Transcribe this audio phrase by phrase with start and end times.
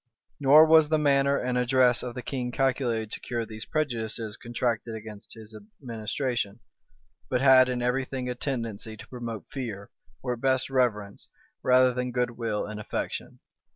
[0.39, 4.95] Nor was the manner and address of the king calculated to cure these prejudices contracted
[4.95, 6.59] against his administration;
[7.29, 9.91] but had in every thing a tendency to promote fear,
[10.23, 11.27] or at best reverence,
[11.61, 13.41] rather than good will and affection.